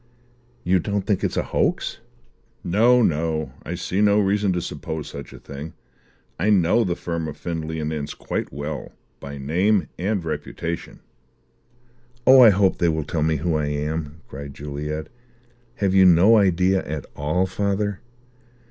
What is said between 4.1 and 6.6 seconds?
reason to suppose such a thing. I